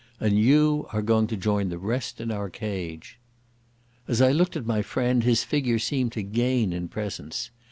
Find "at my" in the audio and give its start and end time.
4.57-4.81